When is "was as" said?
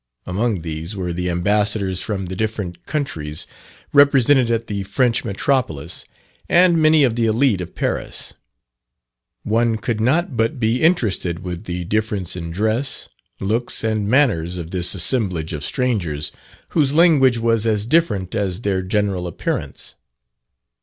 17.37-17.85